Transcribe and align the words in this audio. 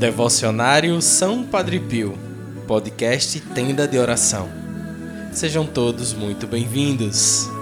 Devocionário 0.00 1.02
São 1.02 1.44
Padre 1.44 1.78
Pio, 1.78 2.18
podcast 2.66 3.38
Tenda 3.38 3.86
de 3.86 3.98
Oração. 3.98 4.48
Sejam 5.30 5.66
todos 5.66 6.14
muito 6.14 6.46
bem-vindos. 6.46 7.59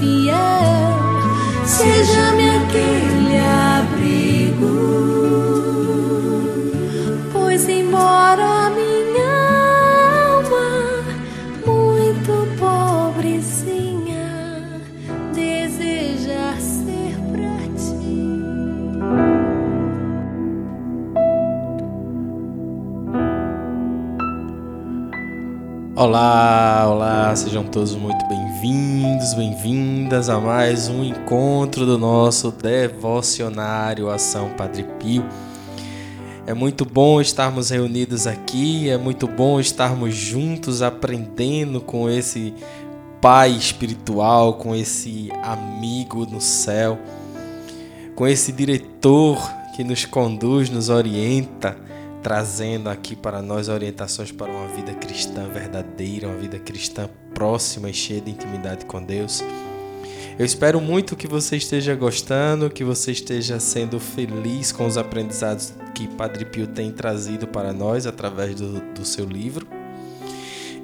Fiel, 0.00 0.96
seja-me 1.66 2.48
aquele 2.48 3.38
abrigo. 3.38 4.74
Pois, 7.32 7.68
embora 7.68 8.70
minha 8.70 9.30
alma, 10.32 10.68
muito 11.66 12.32
pobrezinha, 12.58 14.28
deseja 15.34 16.56
ser 16.58 17.14
pra 17.30 17.54
ti. 17.76 18.24
Olá, 25.94 26.86
olá, 26.88 27.36
sejam 27.36 27.64
todos 27.64 27.94
muito 27.94 28.26
bem-vindos, 28.26 28.49
bem-vindas 28.60 30.28
a 30.28 30.38
mais 30.38 30.86
um 30.86 31.02
encontro 31.02 31.86
do 31.86 31.96
nosso 31.96 32.50
devocionário 32.50 34.10
Ação 34.10 34.50
Padre 34.50 34.84
Pio. 34.98 35.24
É 36.46 36.52
muito 36.52 36.84
bom 36.84 37.22
estarmos 37.22 37.70
reunidos 37.70 38.26
aqui, 38.26 38.90
é 38.90 38.98
muito 38.98 39.26
bom 39.26 39.58
estarmos 39.58 40.14
juntos 40.14 40.82
aprendendo 40.82 41.80
com 41.80 42.10
esse 42.10 42.52
pai 43.18 43.52
espiritual, 43.52 44.52
com 44.54 44.74
esse 44.76 45.30
amigo 45.42 46.26
no 46.26 46.40
céu, 46.40 46.98
com 48.14 48.28
esse 48.28 48.52
diretor 48.52 49.38
que 49.74 49.82
nos 49.82 50.04
conduz, 50.04 50.68
nos 50.68 50.90
orienta 50.90 51.78
trazendo 52.22 52.88
aqui 52.88 53.16
para 53.16 53.40
nós 53.40 53.68
orientações 53.68 54.30
para 54.30 54.50
uma 54.50 54.68
vida 54.68 54.92
cristã 54.94 55.48
verdadeira, 55.48 56.28
uma 56.28 56.36
vida 56.36 56.58
cristã 56.58 57.08
próxima 57.34 57.88
e 57.88 57.94
cheia 57.94 58.20
de 58.20 58.30
intimidade 58.30 58.84
com 58.84 59.02
Deus. 59.02 59.42
Eu 60.38 60.44
espero 60.44 60.80
muito 60.80 61.16
que 61.16 61.26
você 61.26 61.56
esteja 61.56 61.94
gostando, 61.94 62.70
que 62.70 62.84
você 62.84 63.12
esteja 63.12 63.60
sendo 63.60 64.00
feliz 64.00 64.72
com 64.72 64.86
os 64.86 64.96
aprendizados 64.96 65.74
que 65.94 66.08
Padre 66.08 66.44
Pio 66.44 66.66
tem 66.66 66.90
trazido 66.90 67.46
para 67.46 67.72
nós 67.72 68.06
através 68.06 68.54
do, 68.54 68.80
do 68.92 69.04
seu 69.04 69.26
livro 69.26 69.66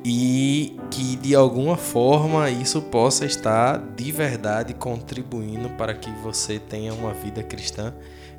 e 0.05 0.77
que 0.91 1.17
de 1.17 1.35
alguma 1.35 1.77
forma 1.77 2.49
isso 2.51 2.81
possa 2.83 3.25
estar 3.25 3.79
de 3.97 4.13
verdade 4.13 4.75
contribuindo 4.75 5.71
para 5.71 5.95
que 5.95 6.11
você 6.23 6.59
tenha 6.59 6.93
uma 6.93 7.13
vida 7.13 7.43
cristã 7.43 7.95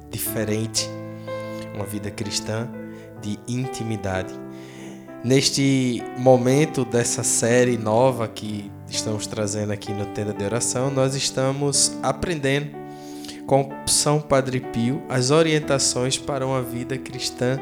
diferente, 0.09 0.87
uma 1.75 1.85
vida 1.85 2.09
cristã 2.09 2.69
de 3.21 3.39
intimidade. 3.47 4.33
Neste 5.23 6.03
momento 6.17 6.85
dessa 6.85 7.23
série 7.23 7.77
nova 7.77 8.27
que 8.27 8.71
estamos 8.87 9.27
trazendo 9.27 9.71
aqui 9.71 9.91
no 9.91 10.05
Tenda 10.07 10.33
de 10.33 10.43
Oração, 10.43 10.91
nós 10.91 11.15
estamos 11.15 11.97
aprendendo 12.03 12.77
com 13.45 13.69
São 13.85 14.21
Padre 14.21 14.59
Pio 14.59 15.01
as 15.09 15.31
orientações 15.31 16.17
para 16.17 16.45
uma 16.45 16.61
vida 16.61 16.97
cristã. 16.97 17.59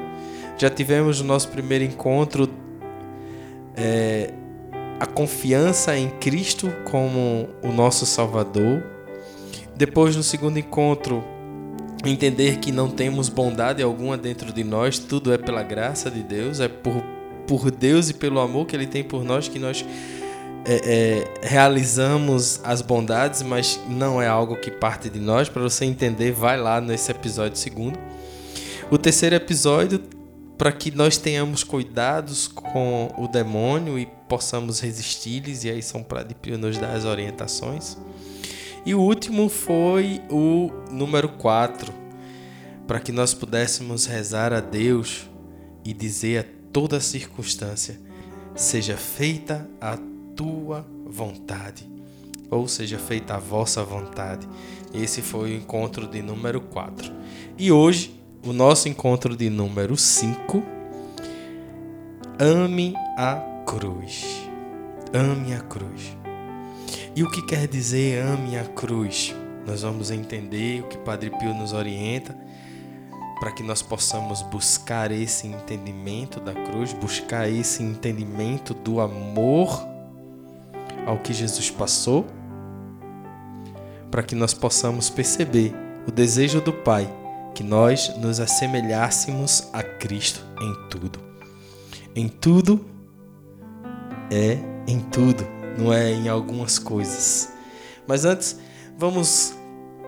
Já 0.57 0.69
tivemos 0.69 1.21
no 1.21 1.27
nosso 1.27 1.47
primeiro 1.49 1.83
encontro 1.83 2.49
é, 3.75 4.33
a 4.99 5.05
confiança 5.05 5.97
em 5.97 6.09
Cristo 6.09 6.71
como 6.89 7.49
o 7.63 7.71
nosso 7.71 8.05
Salvador. 8.05 8.83
Depois, 9.75 10.15
no 10.15 10.23
segundo 10.23 10.57
encontro, 10.57 11.23
entender 12.03 12.57
que 12.57 12.71
não 12.71 12.89
temos 12.89 13.29
bondade 13.29 13.81
alguma 13.81 14.17
dentro 14.17 14.51
de 14.51 14.63
nós, 14.63 14.99
tudo 14.99 15.33
é 15.33 15.37
pela 15.37 15.63
graça 15.63 16.11
de 16.11 16.21
Deus, 16.21 16.59
é 16.59 16.67
por, 16.67 17.03
por 17.47 17.71
Deus 17.71 18.09
e 18.09 18.13
pelo 18.13 18.39
amor 18.39 18.65
que 18.65 18.75
Ele 18.75 18.87
tem 18.87 19.03
por 19.03 19.23
nós 19.23 19.47
que 19.47 19.59
nós 19.59 19.85
é, 20.67 20.81
é, 21.43 21.47
realizamos 21.47 22.59
as 22.63 22.81
bondades, 22.81 23.43
mas 23.43 23.79
não 23.87 24.19
é 24.19 24.27
algo 24.27 24.55
que 24.55 24.71
parte 24.71 25.09
de 25.09 25.19
nós. 25.19 25.47
Para 25.47 25.61
você 25.61 25.85
entender, 25.85 26.31
vai 26.31 26.59
lá 26.59 26.81
nesse 26.81 27.11
episódio 27.11 27.57
segundo. 27.57 27.99
O 28.89 28.97
terceiro 28.97 29.35
episódio, 29.35 30.01
para 30.57 30.71
que 30.71 30.89
nós 30.89 31.17
tenhamos 31.17 31.63
cuidados 31.63 32.47
com 32.47 33.13
o 33.17 33.27
demônio 33.27 33.99
e 33.99 34.07
possamos 34.27 34.79
resistir-lhes, 34.79 35.63
e 35.63 35.69
aí 35.69 35.81
São 35.83 36.03
Pio 36.41 36.57
nos 36.57 36.77
dá 36.77 36.93
as 36.93 37.05
orientações. 37.05 37.97
E 38.85 38.93
o 38.93 39.01
último 39.01 39.49
foi 39.49 40.21
o 40.29 40.69
número 40.91 41.29
4, 41.29 41.91
para 42.85 42.99
que 42.99 43.11
nós 43.11 43.33
pudéssemos 43.33 44.05
rezar 44.05 44.53
a 44.53 44.59
Deus 44.59 45.27
e 45.83 45.91
dizer 45.91 46.39
a 46.39 46.71
toda 46.71 46.99
circunstância: 46.99 47.99
seja 48.53 48.95
feita 48.95 49.67
a 49.81 49.97
tua 50.35 50.85
vontade, 51.03 51.89
ou 52.51 52.67
seja 52.67 52.99
feita 52.99 53.33
a 53.33 53.39
vossa 53.39 53.83
vontade. 53.83 54.47
Esse 54.93 55.21
foi 55.21 55.51
o 55.51 55.55
encontro 55.55 56.07
de 56.07 56.21
número 56.21 56.61
4. 56.61 57.11
E 57.57 57.71
hoje, 57.71 58.21
o 58.45 58.53
nosso 58.53 58.87
encontro 58.87 59.35
de 59.35 59.49
número 59.49 59.97
5, 59.97 60.63
ame 62.39 62.93
a 63.17 63.63
cruz. 63.65 64.47
Ame 65.11 65.55
a 65.55 65.61
cruz. 65.61 66.15
E 67.15 67.23
o 67.23 67.31
que 67.31 67.41
quer 67.43 67.65
dizer 67.65 68.21
ame 68.21 68.57
a 68.57 68.65
cruz? 68.65 69.33
Nós 69.65 69.83
vamos 69.83 70.11
entender 70.11 70.81
o 70.81 70.87
que 70.89 70.97
Padre 70.97 71.29
Pio 71.29 71.53
nos 71.53 71.71
orienta 71.71 72.37
para 73.39 73.53
que 73.53 73.63
nós 73.63 73.81
possamos 73.81 74.41
buscar 74.41 75.11
esse 75.11 75.47
entendimento 75.47 76.41
da 76.41 76.53
cruz, 76.53 76.91
buscar 76.91 77.49
esse 77.49 77.81
entendimento 77.81 78.73
do 78.73 78.99
amor 78.99 79.87
ao 81.05 81.17
que 81.19 81.31
Jesus 81.31 81.69
passou, 81.69 82.25
para 84.11 84.21
que 84.21 84.35
nós 84.35 84.53
possamos 84.53 85.09
perceber 85.09 85.73
o 86.05 86.11
desejo 86.11 86.59
do 86.59 86.73
Pai 86.73 87.09
que 87.53 87.63
nós 87.63 88.13
nos 88.17 88.41
assemelhássemos 88.41 89.69
a 89.71 89.81
Cristo 89.81 90.41
em 90.59 90.89
tudo. 90.89 91.19
Em 92.13 92.27
tudo 92.27 92.85
é 94.29 94.57
em 94.85 94.99
tudo 94.99 95.54
não 95.77 95.93
é 95.93 96.11
em 96.11 96.27
algumas 96.27 96.79
coisas. 96.79 97.51
Mas 98.07 98.25
antes, 98.25 98.59
vamos 98.97 99.53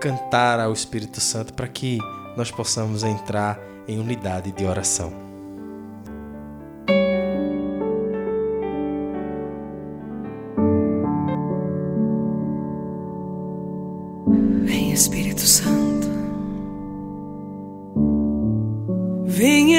cantar 0.00 0.60
ao 0.60 0.72
Espírito 0.72 1.20
Santo 1.20 1.52
para 1.54 1.68
que 1.68 1.98
nós 2.36 2.50
possamos 2.50 3.02
entrar 3.02 3.58
em 3.86 3.98
unidade 3.98 4.52
de 4.52 4.64
oração. 4.64 5.28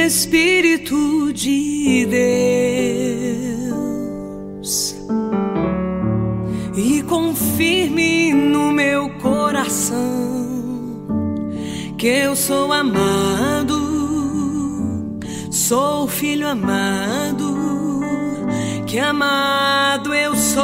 Espírito 0.09 1.31
de 1.33 2.07
Deus. 2.07 2.28
Amado, 16.49 18.01
que 18.87 18.97
amado 18.99 20.13
eu 20.13 20.35
sou. 20.35 20.63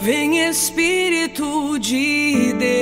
Vem 0.00 0.48
Espírito 0.48 1.78
de 1.78 2.52
Deus 2.54 2.72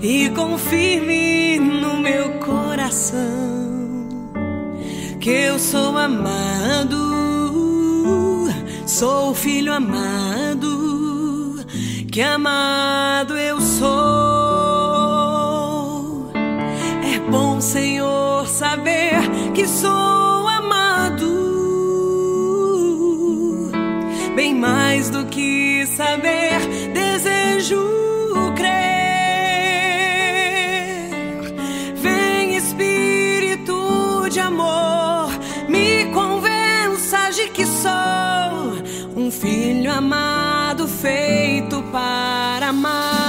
e 0.00 0.30
confirme 0.30 1.58
no 1.58 1.98
meu 1.98 2.38
coração 2.38 3.50
que 5.20 5.30
eu 5.30 5.58
sou 5.58 5.98
amado, 5.98 6.96
sou 8.86 9.34
filho 9.34 9.74
amado, 9.74 11.66
que 12.10 12.22
amado 12.22 13.36
Senhor, 17.60 18.46
saber 18.46 19.52
que 19.54 19.66
sou 19.66 20.30
bem 24.40 24.54
mais 24.54 25.10
do 25.10 25.26
que 25.26 25.84
saber, 25.86 26.58
desejo 26.94 27.76
crer. 28.56 28.70
Vem 31.96 32.56
Espírito 32.56 34.26
de 34.30 34.40
amor, 34.40 35.28
me 35.68 36.06
convença 36.06 37.30
de 37.32 37.50
que 37.50 37.66
sou 37.66 38.72
um 39.14 39.30
filho 39.30 39.92
amado, 39.92 40.88
feito 40.88 41.82
para 41.92 42.68
amar. 42.68 43.19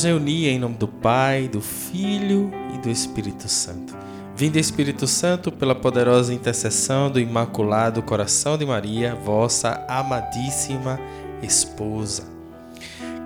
Nos 0.00 0.04
reunir 0.04 0.48
em 0.48 0.58
nome 0.58 0.76
do 0.76 0.88
Pai, 0.88 1.46
do 1.46 1.60
Filho 1.60 2.50
e 2.74 2.78
do 2.78 2.88
Espírito 2.88 3.46
Santo. 3.48 3.94
Vinde 4.34 4.58
Espírito 4.58 5.06
Santo 5.06 5.52
pela 5.52 5.74
poderosa 5.74 6.32
intercessão 6.32 7.10
do 7.10 7.20
Imaculado 7.20 8.02
Coração 8.02 8.56
de 8.56 8.64
Maria, 8.64 9.14
vossa 9.14 9.84
amadíssima 9.86 10.98
esposa. 11.42 12.22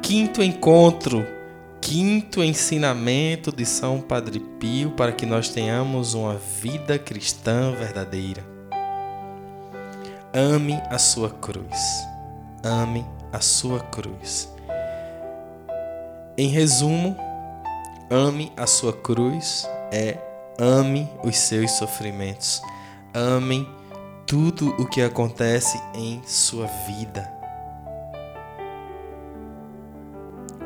Quinto 0.03 0.43
encontro, 0.43 1.25
quinto 1.81 2.43
ensinamento 2.43 3.55
de 3.55 3.65
São 3.65 4.01
Padre 4.01 4.41
Pio 4.59 4.91
para 4.91 5.13
que 5.13 5.25
nós 5.25 5.49
tenhamos 5.51 6.15
uma 6.15 6.35
vida 6.61 6.99
cristã 6.99 7.71
verdadeira. 7.71 8.43
Ame 10.33 10.81
a 10.91 10.99
sua 10.99 11.31
cruz. 11.31 12.05
Ame 12.65 13.05
a 13.33 13.41
sua 13.41 13.79
cruz. 13.79 14.54
Em 16.37 16.49
resumo, 16.49 17.17
ame 18.11 18.53
a 18.57 18.67
sua 18.67 18.93
cruz 18.93 19.69
é 19.93 20.19
ame 20.59 21.09
os 21.23 21.37
seus 21.37 21.71
sofrimentos. 21.73 22.61
Ame 23.15 23.69
tudo 24.27 24.71
o 24.71 24.87
que 24.87 25.01
acontece 25.01 25.81
em 25.95 26.21
sua 26.27 26.67
vida. 26.89 27.33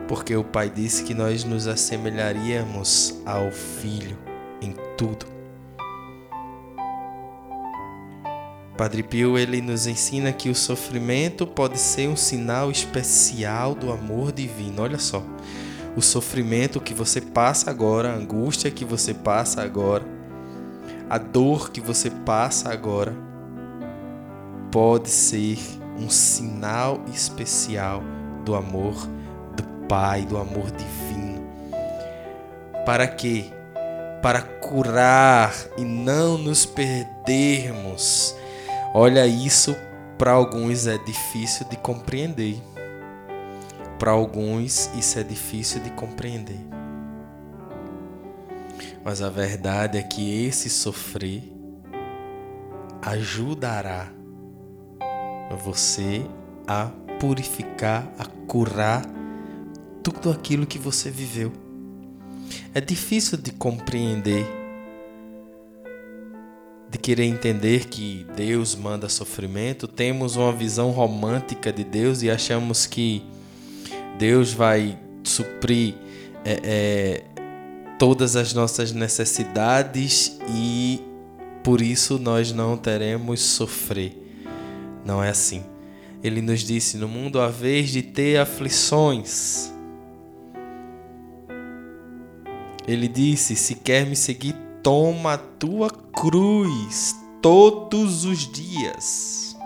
Porque 0.09 0.35
o 0.35 0.43
Pai 0.43 0.71
disse 0.71 1.05
que 1.05 1.13
nós 1.13 1.45
nos 1.45 1.67
assemelharíamos 1.67 3.21
ao 3.27 3.51
Filho 3.51 4.17
em 4.63 4.75
tudo. 4.97 5.38
Padre 8.79 9.03
Pio 9.03 9.37
ele 9.37 9.61
nos 9.61 9.89
ensina 9.89 10.33
que 10.33 10.49
o 10.49 10.55
sofrimento 10.55 11.45
pode 11.45 11.77
ser 11.77 12.09
um 12.09 12.15
sinal 12.15 12.71
especial 12.71 13.75
do 13.75 13.91
amor 13.91 14.31
divino. 14.31 14.83
Olha 14.83 15.01
só, 15.01 15.21
o 15.97 16.01
sofrimento 16.01 16.81
que 16.81 16.95
você 16.95 17.21
passa 17.21 17.71
agora, 17.71 18.13
a 18.13 18.15
angústia 18.15 18.71
que 18.71 18.85
você 18.85 19.13
passa 19.13 19.63
agora, 19.63 20.05
a 21.11 21.19
dor 21.19 21.73
que 21.73 21.81
você 21.81 22.09
passa 22.09 22.73
agora, 22.73 23.13
pode 24.71 25.09
ser 25.09 25.59
um 25.99 26.09
sinal 26.09 27.01
especial 27.13 28.01
do 28.45 28.55
amor 28.55 28.95
do 29.57 29.65
Pai, 29.89 30.25
do 30.25 30.39
amor 30.39 30.71
divino. 30.71 31.45
Para 32.87 33.09
quê? 33.09 33.47
Para 34.23 34.41
curar 34.41 35.53
e 35.77 35.85
não 35.85 36.39
nos 36.39 36.65
perdermos. 36.65 38.38
Olha, 38.95 39.27
isso 39.27 39.77
para 40.17 40.33
alguns 40.33 40.87
é 40.87 40.99
difícil 40.99 41.67
de 41.69 41.77
compreender. 41.77 42.61
Para 43.99 44.13
alguns 44.13 44.91
isso 44.95 45.19
é 45.19 45.23
difícil 45.23 45.81
de 45.81 45.91
compreender. 45.91 46.61
Mas 49.05 49.23
a 49.23 49.31
verdade 49.31 49.99
é 49.99 50.03
que 50.03 50.47
esse 50.47 50.69
sofrer 50.69 51.43
ajudará 53.03 54.13
você 55.61 56.27
a 56.67 56.91
purificar, 57.19 58.11
a 58.19 58.27
curar 58.47 59.03
tudo 60.03 60.31
aquilo 60.31 60.67
que 60.67 60.79
você 60.79 61.11
viveu. 61.11 61.53
É 62.75 62.81
difícil 62.81 63.39
de 63.39 63.51
compreender, 63.53 64.47
de 66.91 66.99
querer 66.99 67.25
entender 67.25 67.87
que 67.87 68.27
Deus 68.35 68.75
manda 68.75 69.09
sofrimento. 69.09 69.87
Temos 69.87 70.37
uma 70.37 70.53
visão 70.53 70.91
romântica 70.91 71.73
de 71.73 71.85
Deus 71.85 72.23
e 72.23 72.31
achamos 72.31 72.87
que 72.87 73.23
Deus 74.19 74.53
vai 74.53 74.99
suprir 75.23 75.95
é, 76.45 76.61
é, 76.65 77.25
todas 77.99 78.37
as 78.37 78.55
nossas 78.55 78.93
necessidades 78.93 80.39
e 80.49 81.01
por 81.63 81.83
isso 81.83 82.19
nós 82.19 82.53
não 82.53 82.77
teremos 82.77 83.41
sofrer. 83.41 84.17
Não 85.05 85.23
é 85.23 85.29
assim. 85.29 85.63
Ele 86.23 86.41
nos 86.41 86.61
disse: 86.61 86.97
No 86.97 87.07
mundo 87.07 87.41
há 87.41 87.49
vez 87.49 87.91
de 87.91 88.03
ter 88.03 88.39
aflições. 88.39 89.73
Ele 92.87 93.07
disse: 93.07 93.55
Se 93.55 93.75
quer 93.75 94.07
me 94.07 94.17
seguir, 94.17 94.57
toma 94.83 95.35
a 95.35 95.39
tua 95.39 95.91
cruz 95.91 97.15
todos 97.43 98.25
os 98.25 98.51
dias. 98.51 99.57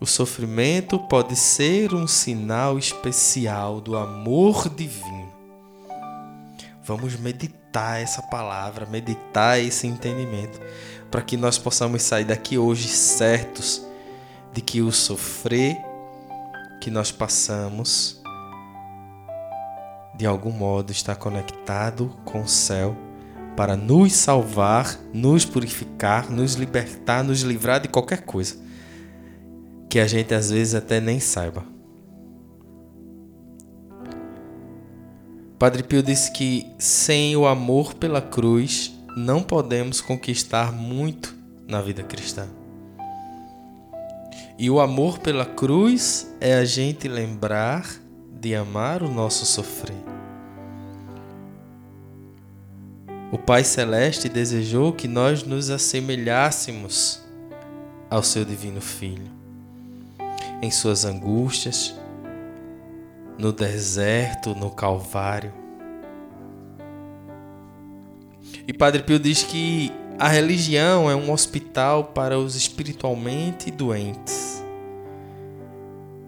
O 0.00 0.06
sofrimento 0.06 0.98
pode 0.98 1.36
ser 1.36 1.94
um 1.94 2.08
sinal 2.08 2.76
especial 2.76 3.80
do 3.80 3.96
amor 3.96 4.68
divino. 4.68 5.32
Vamos 6.82 7.16
meditar 7.16 8.00
essa 8.00 8.20
palavra, 8.22 8.84
meditar 8.84 9.60
esse 9.60 9.86
entendimento, 9.86 10.60
para 11.08 11.22
que 11.22 11.36
nós 11.36 11.56
possamos 11.56 12.02
sair 12.02 12.24
daqui 12.24 12.58
hoje 12.58 12.88
certos 12.88 13.86
de 14.52 14.60
que 14.60 14.82
o 14.82 14.90
sofrer 14.90 15.76
que 16.80 16.90
nós 16.90 17.12
passamos 17.12 18.21
de 20.22 20.26
algum 20.28 20.52
modo 20.52 20.92
está 20.92 21.16
conectado 21.16 22.16
com 22.24 22.42
o 22.42 22.48
céu 22.48 22.96
para 23.56 23.74
nos 23.74 24.12
salvar, 24.12 24.96
nos 25.12 25.44
purificar, 25.44 26.30
nos 26.30 26.54
libertar, 26.54 27.24
nos 27.24 27.40
livrar 27.40 27.80
de 27.80 27.88
qualquer 27.88 28.22
coisa 28.22 28.54
que 29.90 29.98
a 29.98 30.06
gente 30.06 30.32
às 30.32 30.52
vezes 30.52 30.76
até 30.76 31.00
nem 31.00 31.18
saiba. 31.18 31.64
Padre 35.58 35.82
Pio 35.82 36.04
disse 36.04 36.30
que 36.30 36.72
sem 36.78 37.34
o 37.34 37.44
amor 37.44 37.92
pela 37.94 38.22
cruz 38.22 38.96
não 39.16 39.42
podemos 39.42 40.00
conquistar 40.00 40.72
muito 40.72 41.34
na 41.66 41.82
vida 41.82 42.04
cristã. 42.04 42.46
E 44.56 44.70
o 44.70 44.78
amor 44.78 45.18
pela 45.18 45.44
cruz 45.44 46.32
é 46.40 46.54
a 46.54 46.64
gente 46.64 47.08
lembrar 47.08 47.90
de 48.40 48.54
amar 48.54 49.02
o 49.02 49.10
nosso 49.10 49.44
sofrer. 49.44 50.11
O 53.32 53.38
Pai 53.38 53.64
Celeste 53.64 54.28
desejou 54.28 54.92
que 54.92 55.08
nós 55.08 55.42
nos 55.42 55.70
assemelhássemos 55.70 57.22
ao 58.10 58.22
seu 58.22 58.44
Divino 58.44 58.82
Filho. 58.82 59.30
Em 60.60 60.70
suas 60.70 61.06
angústias, 61.06 61.94
no 63.38 63.50
deserto, 63.50 64.54
no 64.54 64.70
Calvário. 64.70 65.50
E 68.68 68.72
Padre 68.74 69.02
Pio 69.02 69.18
diz 69.18 69.42
que 69.42 69.90
a 70.18 70.28
religião 70.28 71.10
é 71.10 71.16
um 71.16 71.32
hospital 71.32 72.04
para 72.04 72.38
os 72.38 72.54
espiritualmente 72.54 73.70
doentes 73.70 74.62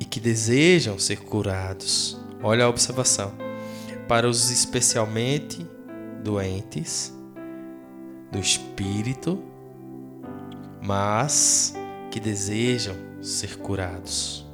e 0.00 0.06
que 0.06 0.18
desejam 0.18 0.98
ser 0.98 1.16
curados. 1.16 2.18
Olha 2.42 2.64
a 2.64 2.68
observação. 2.70 3.34
Para 4.08 4.26
os 4.26 4.50
especialmente 4.50 5.73
doentes 6.24 7.14
do 8.32 8.38
espírito, 8.38 9.38
mas 10.82 11.74
que 12.10 12.18
desejam 12.18 12.96
ser 13.20 13.58
curados 13.58 14.44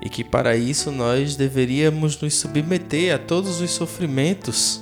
e 0.00 0.08
que 0.08 0.22
para 0.22 0.56
isso 0.56 0.92
nós 0.92 1.36
deveríamos 1.36 2.20
nos 2.20 2.34
submeter 2.34 3.14
a 3.14 3.18
todos 3.18 3.60
os 3.60 3.70
sofrimentos 3.70 4.80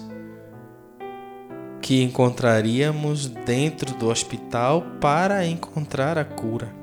que 1.80 2.02
encontraríamos 2.02 3.26
dentro 3.26 3.94
do 3.94 4.08
hospital 4.08 4.82
para 5.00 5.46
encontrar 5.46 6.18
a 6.18 6.24
cura. 6.24 6.74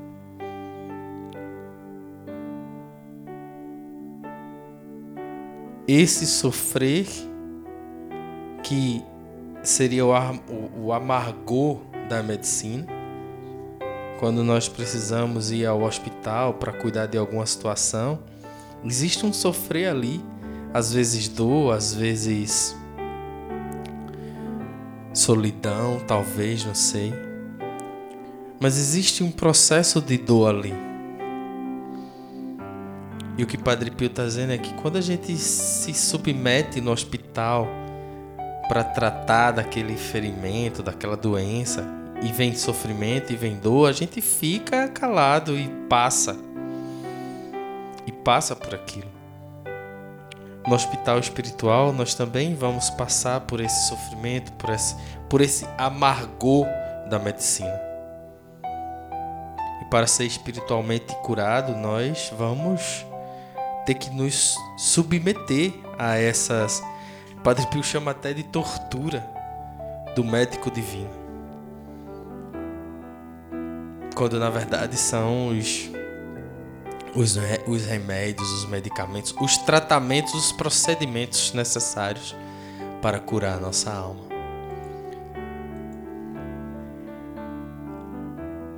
Esse 5.85 6.25
sofrer 6.25 7.07
que 8.63 9.03
seria 9.62 10.05
o, 10.05 10.91
amargor 10.91 11.79
da 12.10 12.24
medicina 12.24 12.86
quando 14.20 14.41
nós 14.41 14.70
precisamos 14.70 15.51
ir 15.51 15.65
ao 15.65 15.82
hospital 15.82 16.53
para 16.53 16.72
cuidar 16.72 17.08
de 17.08 17.17
alguma 17.17 17.46
situação, 17.46 18.20
existe 18.86 19.25
um 19.25 19.34
sofrer 19.34 19.89
ali, 19.89 20.24
às 20.74 20.93
vezes 20.93 21.27
dor, 21.27 21.74
às 21.74 21.93
vezes 21.93 22.74
solidão, 25.13 26.00
talvez, 26.08 26.65
não 26.65 26.74
sei. 26.74 27.13
Mas 28.62 28.77
existe 28.77 29.24
um 29.24 29.32
processo 29.32 30.00
de 30.00 30.17
dor 30.17 30.55
ali. 30.55 30.74
E 33.38 33.43
o 33.43 33.46
que 33.46 33.58
Padre 33.58 33.91
Pio 33.91 34.08
está 34.08 34.24
dizendo 34.24 34.53
é 34.53 34.58
que 34.58 34.74
quando 34.75 34.98
a 34.98 35.01
gente 35.01 35.36
se 35.36 35.93
submete 35.93 36.79
no 36.79 36.91
hospital 36.91 37.67
para 38.67 38.84
tratar 38.84 39.51
daquele 39.51 39.98
ferimento, 39.98 40.82
daquela 40.82 41.17
doença, 41.17 41.86
e 42.22 42.32
vem 42.32 42.55
sofrimento 42.55 43.34
e 43.34 43.36
vem 43.36 43.58
dor, 43.58 43.89
a 43.89 43.91
gente 43.91 44.22
fica 44.22 44.88
calado 44.88 45.58
e 45.58 45.67
passa. 45.89 46.38
E 48.08 48.12
passa 48.12 48.55
por 48.55 48.74
aquilo. 48.74 49.12
No 50.65 50.75
hospital 50.75 51.20
espiritual, 51.20 51.91
nós 51.91 52.15
também 52.15 52.55
vamos 52.55 52.89
passar 52.89 53.41
por 53.41 53.60
esse 53.60 53.89
sofrimento, 53.89 54.53
por 54.53 54.70
esse, 54.70 54.96
por 55.29 55.41
esse 55.41 55.67
amargor 55.77 56.65
da 57.10 57.20
medicina. 57.20 57.82
E 59.82 59.86
para 59.89 60.08
ser 60.08 60.24
espiritualmente 60.24 61.13
curado, 61.17 61.75
nós 61.75 62.32
vamos 62.38 63.05
ter 63.86 63.96
que 63.96 64.10
nos 64.10 64.55
submeter 64.77 65.74
a 66.00 66.17
essas. 66.17 66.82
Padre 67.43 67.67
Pio 67.67 67.83
chama 67.83 68.12
até 68.12 68.33
de 68.33 68.43
tortura 68.43 69.25
do 70.15 70.23
médico 70.23 70.71
divino 70.71 71.23
quando 74.13 74.39
na 74.39 74.50
verdade 74.50 74.95
são 74.95 75.50
os, 75.50 75.89
os, 77.15 77.38
os 77.67 77.85
remédios, 77.85 78.50
os 78.51 78.65
medicamentos, 78.65 79.35
os 79.39 79.57
tratamentos, 79.57 80.33
os 80.33 80.51
procedimentos 80.51 81.53
necessários 81.53 82.35
para 83.01 83.19
curar 83.19 83.57
a 83.57 83.59
nossa 83.59 83.91
alma. 83.91 84.23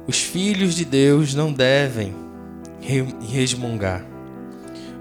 Os 0.08 0.22
filhos 0.22 0.76
de 0.76 0.86
Deus 0.86 1.34
não 1.34 1.52
devem 1.52 2.16
resmungar. 3.30 4.15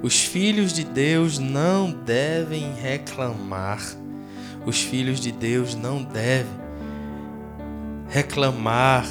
Os 0.04 0.20
filhos 0.20 0.70
de 0.74 0.84
Deus 0.84 1.38
não 1.38 1.90
devem 1.90 2.74
reclamar. 2.74 3.80
Os 4.66 4.82
filhos 4.82 5.18
de 5.18 5.32
Deus 5.32 5.74
não 5.74 6.02
devem 6.02 6.62
reclamar 8.10 9.06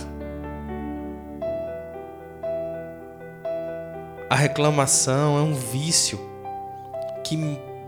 A 4.29 4.35
reclamação 4.35 5.37
é 5.37 5.41
um 5.41 5.53
vício 5.53 6.19
que 7.23 7.37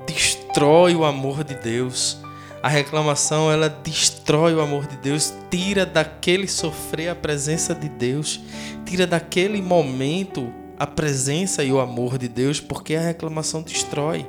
destrói 0.06 0.96
o 0.96 1.04
amor 1.04 1.44
de 1.44 1.56
Deus. 1.56 2.20
A 2.62 2.68
reclamação 2.68 3.52
ela 3.52 3.68
destrói 3.68 4.54
o 4.54 4.62
amor 4.62 4.86
de 4.86 4.96
Deus, 4.98 5.34
tira 5.50 5.88
daquele 5.88 6.48
sofrer 6.48 7.10
a 7.10 7.16
presença 7.16 7.74
de 7.74 7.90
Deus, 7.90 8.42
tira 8.86 9.08
daquele 9.08 9.60
momento 9.60 10.54
a 10.78 10.86
presença 10.86 11.64
e 11.64 11.72
o 11.72 11.80
amor 11.80 12.18
de 12.18 12.28
Deus, 12.28 12.60
porque 12.60 12.96
a 12.96 13.02
reclamação 13.02 13.62
destrói. 13.62 14.26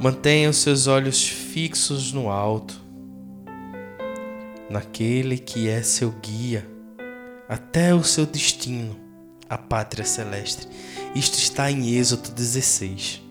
Mantenha 0.00 0.50
os 0.50 0.56
seus 0.56 0.86
olhos 0.86 1.28
fixos 1.28 2.12
no 2.12 2.28
alto 2.28 2.82
naquele 4.72 5.38
que 5.38 5.68
é 5.68 5.82
seu 5.82 6.10
guia 6.10 6.66
até 7.48 7.94
o 7.94 8.02
seu 8.02 8.24
destino, 8.24 8.96
a 9.46 9.58
pátria 9.58 10.06
celeste. 10.06 10.66
Isto 11.14 11.34
está 11.34 11.70
em 11.70 11.94
Êxodo 11.94 12.32
16. 12.32 13.22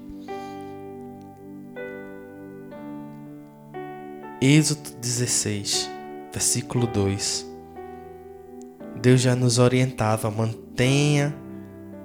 Êxodo 4.41 4.89
16, 4.99 5.87
versículo 6.33 6.87
2. 6.87 7.45
Deus 8.99 9.21
já 9.21 9.35
nos 9.35 9.59
orientava: 9.59 10.31
mantenha 10.31 11.35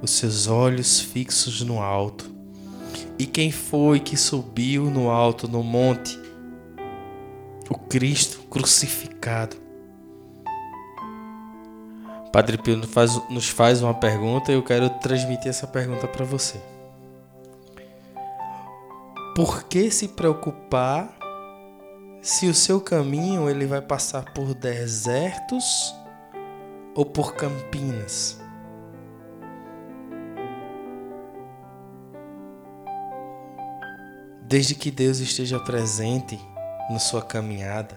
os 0.02 0.10
seus 0.10 0.46
olhos 0.46 1.00
fixos 1.00 1.62
no 1.62 1.80
alto. 1.80 2.30
E 3.18 3.24
quem 3.24 3.50
foi 3.50 4.00
que 4.00 4.18
subiu 4.18 4.90
no 4.90 5.08
alto 5.08 5.48
no 5.48 5.62
monte? 5.62 6.26
o 7.68 7.74
Cristo 7.76 8.38
crucificado. 8.48 9.56
Padre 12.32 12.58
Pio 12.58 12.76
nos 12.76 12.90
faz, 12.90 13.30
nos 13.30 13.48
faz 13.48 13.82
uma 13.82 13.94
pergunta 13.94 14.52
e 14.52 14.54
eu 14.54 14.62
quero 14.62 14.88
transmitir 15.00 15.48
essa 15.48 15.66
pergunta 15.66 16.06
para 16.06 16.24
você. 16.24 16.60
por 19.36 19.64
que 19.64 19.90
se 19.90 20.08
preocupar 20.08 21.14
se 22.26 22.48
o 22.48 22.54
seu 22.54 22.80
caminho 22.80 23.48
ele 23.48 23.66
vai 23.66 23.80
passar 23.80 24.32
por 24.32 24.52
desertos 24.52 25.94
ou 26.92 27.06
por 27.06 27.36
campinas? 27.36 28.40
Desde 34.42 34.74
que 34.74 34.90
Deus 34.90 35.20
esteja 35.20 35.60
presente 35.60 36.36
na 36.90 36.98
sua 36.98 37.22
caminhada, 37.22 37.96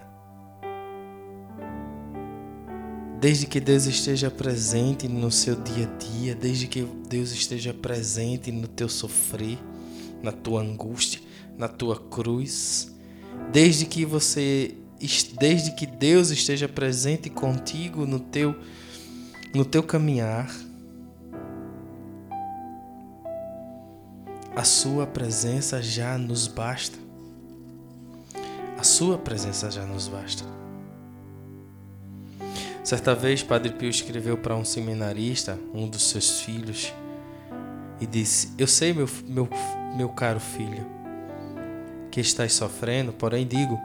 desde 3.20 3.46
que 3.46 3.58
Deus 3.58 3.86
esteja 3.86 4.30
presente 4.30 5.08
no 5.08 5.32
seu 5.32 5.56
dia 5.56 5.88
a 5.88 5.98
dia, 5.98 6.34
desde 6.36 6.68
que 6.68 6.84
Deus 6.84 7.32
esteja 7.32 7.74
presente 7.74 8.52
no 8.52 8.68
teu 8.68 8.88
sofrer, 8.88 9.58
na 10.22 10.30
tua 10.30 10.60
angústia, 10.60 11.20
na 11.58 11.66
tua 11.66 11.98
cruz, 11.98 12.94
desde 13.52 13.86
que 13.86 14.04
você 14.04 14.74
desde 15.38 15.74
que 15.74 15.86
Deus 15.86 16.30
esteja 16.30 16.68
presente 16.68 17.30
contigo 17.30 18.04
no 18.06 18.20
teu 18.20 18.54
no 19.54 19.64
teu 19.64 19.82
caminhar, 19.82 20.48
a 24.54 24.64
sua 24.64 25.06
presença 25.06 25.82
já 25.82 26.16
nos 26.16 26.46
basta. 26.46 26.98
A 28.78 28.82
sua 28.82 29.18
presença 29.18 29.70
já 29.70 29.84
nos 29.84 30.08
basta. 30.08 30.44
Certa 32.82 33.14
vez, 33.14 33.42
Padre 33.42 33.72
Pio 33.72 33.90
escreveu 33.90 34.38
para 34.38 34.56
um 34.56 34.64
seminarista, 34.64 35.58
um 35.74 35.88
dos 35.88 36.10
seus 36.10 36.40
filhos, 36.40 36.92
e 38.00 38.06
disse: 38.06 38.52
Eu 38.56 38.66
sei, 38.66 38.92
meu, 38.92 39.08
meu, 39.26 39.48
meu 39.96 40.08
caro 40.08 40.40
filho, 40.40 40.86
que 42.10 42.20
estás 42.20 42.52
sofrendo, 42.52 43.12
porém 43.12 43.46
digo 43.46 43.78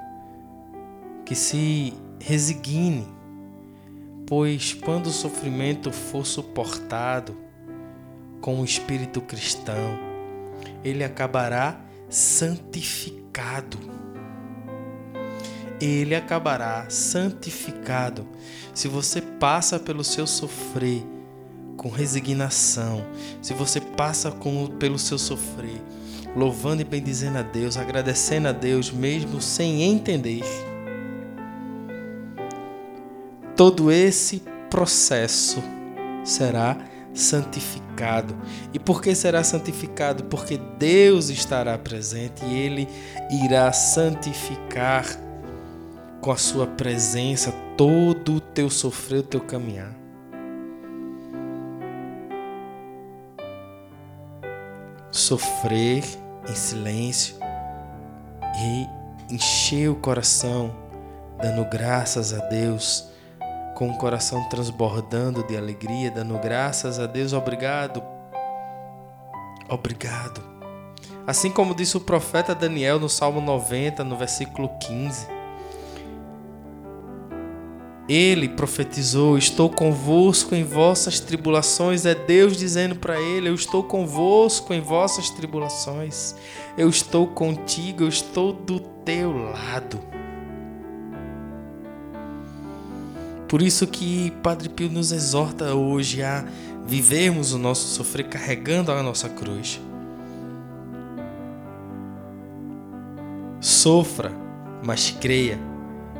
que 1.26 1.36
se 1.36 1.94
resigne, 2.20 3.08
pois 4.28 4.74
quando 4.74 5.08
o 5.08 5.12
sofrimento 5.12 5.92
for 5.92 6.26
suportado 6.26 7.38
com 8.42 8.62
o 8.62 8.66
espírito 8.66 9.22
cristão, 9.22 9.98
ele 10.84 11.04
acabará 11.04 11.80
santificado. 12.10 13.78
Ele 15.82 16.16
acabará 16.16 16.86
santificado 16.90 18.26
se 18.74 18.88
você 18.88 19.22
passa 19.22 19.78
pelo 19.78 20.04
seu 20.04 20.26
sofrer 20.26 21.04
com 21.76 21.90
resignação, 21.90 23.06
se 23.42 23.54
você 23.54 23.82
passa 23.82 24.32
com, 24.32 24.68
pelo 24.68 24.98
seu 24.98 25.18
sofrer 25.18 25.82
louvando 26.36 26.82
e 26.82 26.86
bendizendo 26.86 27.38
a 27.38 27.42
Deus, 27.42 27.78
agradecendo 27.78 28.48
a 28.48 28.52
Deus 28.52 28.92
mesmo 28.92 29.42
sem 29.42 29.84
entender, 29.84 30.44
todo 33.56 33.92
esse 33.92 34.44
processo 34.70 35.64
será 36.24 36.78
santificado. 37.14 38.36
E 38.74 38.80
por 38.80 39.02
que 39.02 39.16
será 39.16 39.44
santificado? 39.44 40.26
Porque 40.26 40.60
Deus 40.78 41.30
estará 41.30 41.78
presente 41.78 42.44
e 42.44 42.54
Ele 42.54 42.88
irá 43.46 43.72
santificar 43.72 45.06
com 46.20 46.32
a 46.32 46.38
sua 46.38 46.68
presença 46.68 47.54
todo 47.78 48.36
o 48.36 48.42
teu 48.42 48.70
sofrer, 48.70 49.20
o 49.20 49.24
teu 49.24 49.40
caminhar. 49.40 49.96
Sofrer 55.12 56.04
em 56.48 56.56
silêncio 56.56 57.38
e 58.58 59.34
encher 59.34 59.90
o 59.90 59.96
coração, 59.96 60.74
dando 61.42 61.66
graças 61.66 62.34
a 62.34 62.40
Deus, 62.48 63.10
com 63.76 63.90
o 63.90 63.98
coração 63.98 64.48
transbordando 64.50 65.44
de 65.44 65.58
alegria, 65.58 66.10
dando 66.10 66.38
graças 66.40 67.00
a 67.00 67.06
Deus, 67.06 67.34
obrigado, 67.34 68.02
obrigado. 69.70 70.42
Assim 71.28 71.50
como 71.50 71.74
disse 71.74 71.98
o 71.98 72.02
profeta 72.02 72.54
Daniel 72.54 73.00
no 73.00 73.10
Salmo 73.10 73.42
90, 73.42 74.04
no 74.04 74.16
versículo 74.16 74.70
15. 74.80 75.35
Ele 78.08 78.48
profetizou: 78.48 79.38
Estou 79.38 79.70
convosco 79.70 80.54
em 80.54 80.64
vossas 80.64 81.20
tribulações. 81.20 82.06
É 82.06 82.14
Deus 82.14 82.56
dizendo 82.56 82.96
para 82.96 83.20
ele: 83.20 83.50
Eu 83.50 83.56
estou 83.56 83.84
convosco 83.84 84.74
em 84.74 84.80
vossas 84.80 85.30
tribulações. 85.32 86.36
Eu 86.78 86.88
estou 86.88 87.28
contigo, 87.28 88.04
eu 88.04 88.10
estou 88.10 88.54
do 88.54 88.80
teu 88.80 89.32
lado. 89.32 90.00
Por 93.48 93.62
isso 93.62 93.88
que 93.88 94.32
Padre 94.44 94.70
Pio 94.70 94.90
nos 94.90 95.12
exorta 95.12 95.74
hoje 95.74 96.22
a 96.22 96.46
vivermos 96.86 97.54
o 97.54 97.58
nosso 97.58 97.88
sofrer 97.88 98.28
carregando 98.28 98.92
a 98.92 99.02
nossa 99.02 99.30
cruz. 99.30 99.80
Sofra, 103.60 104.32
mas 104.84 105.10
creia 105.10 105.75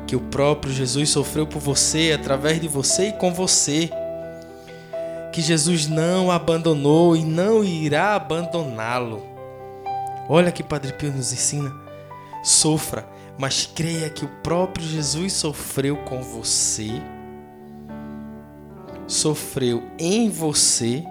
que 0.06 0.14
o 0.14 0.20
próprio 0.20 0.72
Jesus 0.72 1.10
sofreu 1.10 1.46
por 1.46 1.60
você, 1.60 2.12
através 2.14 2.60
de 2.60 2.68
você 2.68 3.08
e 3.08 3.12
com 3.12 3.32
você. 3.34 3.90
Que 5.32 5.42
Jesus 5.42 5.86
não 5.86 6.30
abandonou 6.30 7.16
e 7.16 7.24
não 7.24 7.64
irá 7.64 8.14
abandoná-lo. 8.14 9.22
Olha 10.28 10.52
que 10.52 10.62
Padre 10.62 10.92
Pio 10.92 11.12
nos 11.12 11.32
ensina. 11.32 11.74
Sofra, 12.42 13.06
mas 13.36 13.66
creia 13.66 14.08
que 14.08 14.24
o 14.24 14.28
próprio 14.42 14.86
Jesus 14.86 15.32
sofreu 15.32 15.96
com 15.98 16.22
você, 16.22 17.02
sofreu 19.06 19.82
em 19.98 20.30
você 20.30 21.04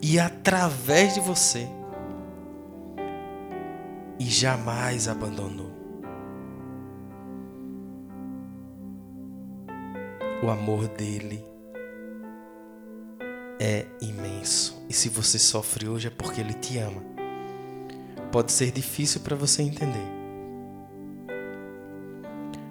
e 0.00 0.18
através 0.18 1.14
de 1.14 1.20
você 1.20 1.68
e 4.18 4.24
jamais 4.24 5.08
abandonou. 5.08 5.72
O 10.42 10.50
amor 10.50 10.88
dele 10.88 11.44
é 13.60 13.86
imenso. 14.00 14.80
E 14.88 14.92
se 14.92 15.08
você 15.08 15.38
sofre 15.38 15.88
hoje 15.88 16.06
é 16.08 16.10
porque 16.10 16.40
ele 16.40 16.54
te 16.54 16.78
ama. 16.78 17.02
Pode 18.30 18.52
ser 18.52 18.70
difícil 18.70 19.20
para 19.20 19.34
você 19.34 19.62
entender. 19.62 20.06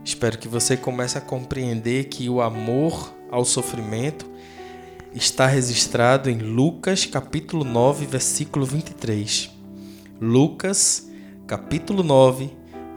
Espero 0.03 0.37
que 0.37 0.47
você 0.47 0.77
comece 0.77 1.17
a 1.17 1.21
compreender 1.21 2.05
que 2.05 2.29
o 2.29 2.41
amor 2.41 3.13
ao 3.29 3.43
sofrimento 3.43 4.25
está 5.13 5.47
registrado 5.47 6.29
em 6.29 6.37
Lucas 6.37 7.05
capítulo 7.05 7.65
9, 7.65 8.05
versículo 8.05 8.65
23. 8.65 9.51
Lucas 10.21 11.06
capítulo 11.47 12.03
9, 12.03 12.51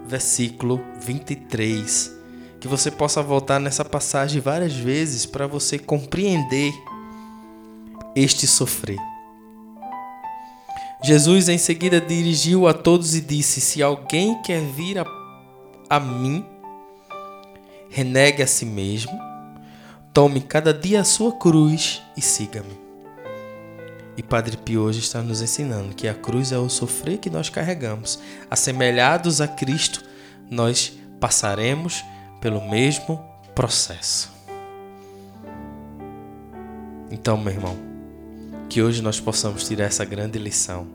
versículo 0.04 0.82
23. 1.00 2.18
Que 2.58 2.66
você 2.66 2.90
possa 2.90 3.22
voltar 3.22 3.60
nessa 3.60 3.84
passagem 3.84 4.40
várias 4.40 4.74
vezes 4.74 5.24
para 5.24 5.46
você 5.46 5.78
compreender 5.78 6.74
este 8.14 8.46
sofrer. 8.46 8.98
Jesus 11.02 11.48
em 11.48 11.56
seguida 11.56 12.00
dirigiu 12.00 12.66
a 12.66 12.74
todos 12.74 13.14
e 13.14 13.20
disse: 13.20 13.60
Se 13.60 13.82
alguém 13.82 14.42
quer 14.42 14.60
vir 14.60 14.98
a, 14.98 15.04
a 15.88 16.00
mim, 16.00 16.44
renegue 17.88 18.42
a 18.42 18.46
si 18.46 18.66
mesmo, 18.66 19.18
tome 20.12 20.42
cada 20.42 20.74
dia 20.74 21.00
a 21.00 21.04
sua 21.04 21.32
cruz 21.32 22.02
e 22.16 22.20
siga-me. 22.20 22.89
E 24.16 24.22
Padre 24.22 24.56
Pio 24.56 24.82
hoje 24.82 25.00
está 25.00 25.22
nos 25.22 25.40
ensinando 25.40 25.94
que 25.94 26.08
a 26.08 26.14
cruz 26.14 26.52
é 26.52 26.58
o 26.58 26.68
sofrer 26.68 27.18
que 27.18 27.30
nós 27.30 27.48
carregamos. 27.48 28.18
Assemelhados 28.50 29.40
a 29.40 29.48
Cristo, 29.48 30.02
nós 30.50 30.92
passaremos 31.20 32.04
pelo 32.40 32.68
mesmo 32.68 33.22
processo. 33.54 34.30
Então, 37.10 37.36
meu 37.36 37.52
irmão, 37.52 37.76
que 38.68 38.82
hoje 38.82 39.02
nós 39.02 39.20
possamos 39.20 39.66
tirar 39.66 39.84
essa 39.84 40.04
grande 40.04 40.38
lição, 40.38 40.86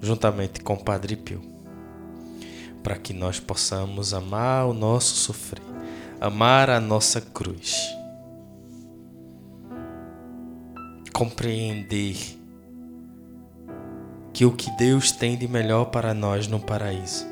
juntamente 0.00 0.60
com 0.60 0.76
Padre 0.76 1.16
Pio, 1.16 1.42
para 2.82 2.96
que 2.96 3.12
nós 3.12 3.38
possamos 3.38 4.14
amar 4.14 4.66
o 4.66 4.72
nosso 4.72 5.14
sofrer, 5.16 5.62
amar 6.18 6.70
a 6.70 6.80
nossa 6.80 7.20
cruz, 7.20 7.94
compreender 11.12 12.39
que 14.32 14.44
o 14.44 14.52
que 14.52 14.70
Deus 14.76 15.12
tem 15.12 15.36
de 15.36 15.48
melhor 15.48 15.86
para 15.86 16.14
nós 16.14 16.46
no 16.46 16.60
paraíso 16.60 17.26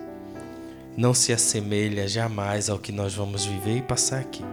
não 0.97 1.15
se 1.15 1.33
assemelha 1.33 2.09
jamais 2.09 2.69
ao 2.69 2.77
que 2.77 2.91
nós 2.91 3.15
vamos 3.15 3.45
viver 3.45 3.77
e 3.77 3.83
passar 3.83 4.19
aqui. 4.19 4.45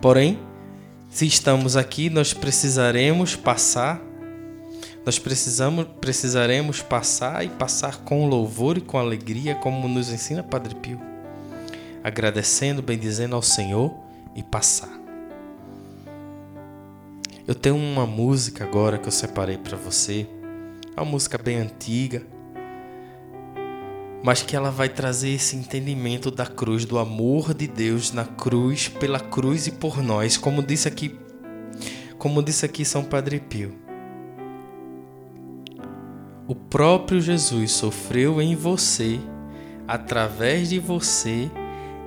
Porém, 0.00 0.38
se 1.08 1.26
estamos 1.26 1.76
aqui, 1.76 2.08
nós 2.08 2.32
precisaremos 2.32 3.34
passar 3.34 4.00
Nós 5.04 5.18
precisamos, 5.18 5.86
precisaremos 6.00 6.82
passar 6.82 7.44
e 7.44 7.48
passar 7.48 8.04
com 8.04 8.28
louvor 8.28 8.78
e 8.78 8.80
com 8.80 8.98
alegria, 8.98 9.54
como 9.54 9.88
nos 9.88 10.12
ensina 10.12 10.42
Padre 10.42 10.74
Pio, 10.74 11.00
agradecendo, 12.04 12.82
bendizendo 12.82 13.34
ao 13.34 13.42
Senhor 13.42 13.92
e 14.36 14.42
passar. 14.42 15.00
Eu 17.48 17.54
tenho 17.54 17.76
uma 17.76 18.06
música 18.06 18.62
agora 18.62 18.98
que 18.98 19.08
eu 19.08 19.12
separei 19.12 19.56
para 19.58 19.76
você, 19.76 20.28
uma 21.00 21.10
música 21.12 21.38
bem 21.38 21.56
antiga, 21.56 22.22
mas 24.22 24.42
que 24.42 24.54
ela 24.54 24.70
vai 24.70 24.88
trazer 24.88 25.30
esse 25.30 25.56
entendimento 25.56 26.30
da 26.30 26.44
cruz, 26.46 26.84
do 26.84 26.98
amor 26.98 27.54
de 27.54 27.66
Deus 27.66 28.12
na 28.12 28.26
cruz, 28.26 28.88
pela 28.88 29.18
cruz 29.18 29.66
e 29.66 29.72
por 29.72 30.02
nós, 30.02 30.36
como 30.36 30.62
disse 30.62 30.86
aqui, 30.86 31.18
como 32.18 32.42
disse 32.42 32.66
aqui 32.66 32.84
São 32.84 33.02
Padre 33.02 33.40
Pio. 33.40 33.74
O 36.46 36.54
próprio 36.54 37.20
Jesus 37.20 37.72
sofreu 37.72 38.42
em 38.42 38.54
você, 38.54 39.18
através 39.88 40.68
de 40.68 40.78
você 40.78 41.50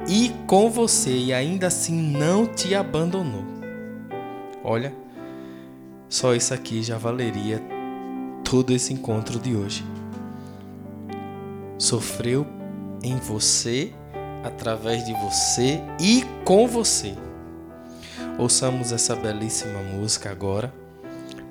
e 0.07 0.31
com 0.45 0.69
você, 0.69 1.17
e 1.17 1.33
ainda 1.33 1.67
assim 1.67 1.99
não 1.99 2.45
te 2.45 2.75
abandonou. 2.75 3.43
Olha, 4.63 4.93
só 6.07 6.35
isso 6.35 6.53
aqui 6.53 6.83
já 6.83 6.97
valeria 6.97 7.72
todo 8.43 8.71
esse 8.71 8.93
encontro 8.93 9.39
de 9.39 9.55
hoje 9.55 9.83
sofreu 11.77 12.47
em 13.03 13.17
você, 13.17 13.91
através 14.43 15.05
de 15.05 15.13
você 15.13 15.81
e 15.99 16.23
com 16.45 16.67
você. 16.67 17.15
Ouçamos 18.37 18.91
essa 18.91 19.15
belíssima 19.15 19.79
música 19.79 20.31
agora 20.31 20.73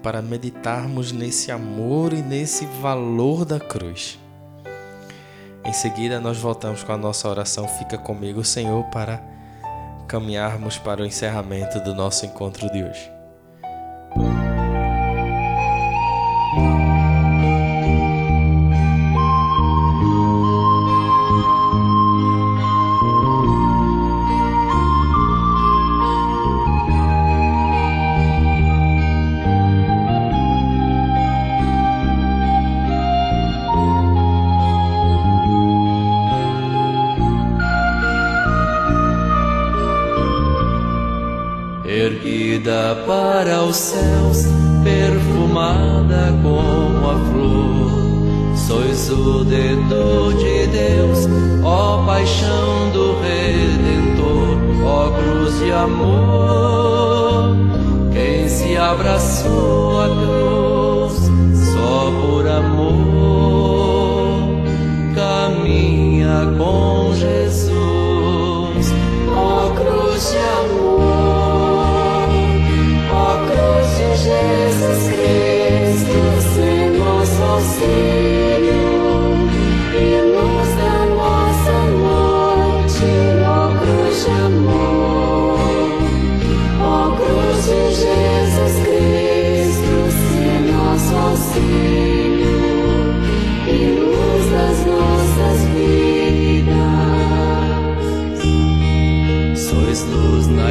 para 0.02 0.20
meditarmos 0.20 1.12
nesse 1.12 1.52
amor 1.52 2.12
e 2.12 2.22
nesse 2.22 2.66
valor 2.80 3.44
da 3.44 3.60
cruz. 3.60 4.18
Em 5.64 5.72
seguida, 5.72 6.18
nós 6.18 6.38
voltamos 6.38 6.82
com 6.82 6.92
a 6.92 6.96
nossa 6.96 7.28
oração. 7.28 7.68
Fica 7.68 7.96
comigo, 7.96 8.44
Senhor, 8.44 8.84
para 8.84 9.22
caminharmos 10.08 10.76
para 10.76 11.02
o 11.02 11.06
encerramento 11.06 11.78
do 11.80 11.94
nosso 11.94 12.26
encontro 12.26 12.70
de 12.72 12.82
hoje. 12.82 13.21
Cruz 55.22 55.58
de 55.58 55.72
amor. 55.72 57.56
Quem 58.12 58.48
se 58.48 58.76
abraçou 58.76 60.00
à 60.00 60.08
cruz 60.08 61.30
só 61.72 62.10
por 62.20 62.46
amor, 62.46 63.84
caminha 65.14 66.52
com 66.58 67.14
Jesus, 67.14 68.92
ó 69.36 69.70
cruz 69.70 70.30
de 70.30 70.38
amor. 70.38 70.82
Jesus 74.22 75.08
Cristo, 75.08 76.20
sem 76.54 76.90
nosso 76.96 77.42
auxílio 77.42 78.21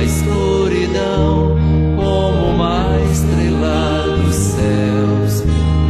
escuridão 0.04 1.52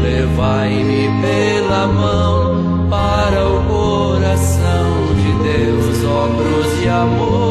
Levai-me 0.02 1.08
pela 1.21 1.88
mão 1.88 2.88
para 2.89 3.47
o 3.47 3.63
coração 3.63 5.15
de 5.15 5.32
Deus, 5.43 6.04
ó 6.06 6.28
de 6.82 6.89
amor. 6.89 7.51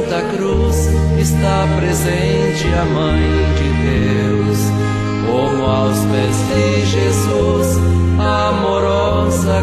está 1.21 1.67
presente 1.77 2.65
a 2.73 2.83
Mãe 2.83 3.21
de 3.55 3.69
Deus, 3.85 4.57
como 5.27 5.65
aos 5.65 5.99
pés 6.05 6.35
de 6.49 6.85
Jesus, 6.87 7.77
amorosa 8.17 9.61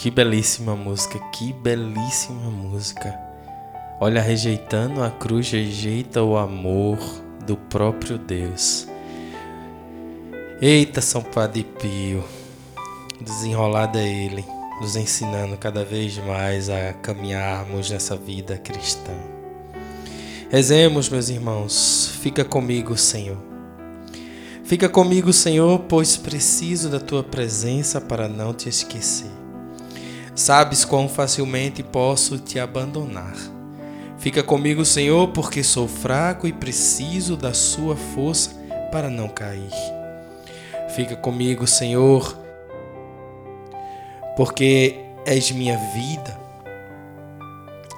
Que 0.00 0.10
belíssima 0.10 0.74
música, 0.74 1.18
que 1.30 1.52
belíssima 1.52 2.50
música. 2.50 3.14
Olha, 4.00 4.22
rejeitando 4.22 5.02
a 5.02 5.10
cruz, 5.10 5.50
rejeita 5.50 6.22
o 6.22 6.38
amor 6.38 6.98
do 7.46 7.54
próprio 7.54 8.16
Deus. 8.16 8.88
Eita, 10.58 11.02
São 11.02 11.20
Padre 11.22 11.64
Pio, 11.64 12.24
desenrolada 13.20 14.00
é 14.00 14.24
ele, 14.24 14.42
nos 14.80 14.96
ensinando 14.96 15.58
cada 15.58 15.84
vez 15.84 16.16
mais 16.16 16.70
a 16.70 16.94
caminharmos 16.94 17.90
nessa 17.90 18.16
vida 18.16 18.56
cristã. 18.56 19.12
Rezemos, 20.48 21.10
meus 21.10 21.28
irmãos, 21.28 22.10
fica 22.22 22.42
comigo, 22.42 22.96
Senhor. 22.96 23.36
Fica 24.64 24.88
comigo, 24.88 25.30
Senhor, 25.30 25.80
pois 25.80 26.16
preciso 26.16 26.88
da 26.88 26.98
tua 26.98 27.22
presença 27.22 28.00
para 28.00 28.30
não 28.30 28.54
te 28.54 28.66
esquecer. 28.66 29.39
Sabes 30.40 30.86
quão 30.86 31.06
facilmente 31.06 31.82
posso 31.82 32.38
te 32.38 32.58
abandonar. 32.58 33.36
Fica 34.16 34.42
comigo, 34.42 34.86
Senhor, 34.86 35.28
porque 35.32 35.62
sou 35.62 35.86
fraco 35.86 36.46
e 36.46 36.52
preciso 36.52 37.36
da 37.36 37.52
Sua 37.52 37.94
força 37.94 38.50
para 38.90 39.10
não 39.10 39.28
cair. 39.28 39.70
Fica 40.96 41.14
comigo, 41.14 41.66
Senhor, 41.66 42.38
porque 44.34 45.00
és 45.26 45.50
minha 45.50 45.76
vida 45.76 46.40